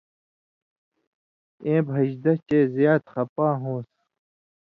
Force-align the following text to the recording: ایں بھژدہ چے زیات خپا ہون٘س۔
ایں 1.65 1.81
بھژدہ 1.87 2.33
چے 2.47 2.59
زیات 2.75 3.03
خپا 3.13 3.47
ہون٘س۔ 3.61 3.89